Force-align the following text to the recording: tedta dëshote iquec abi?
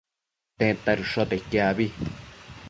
tedta 0.57 0.91
dëshote 0.99 1.35
iquec 1.39 1.61
abi? 1.69 1.87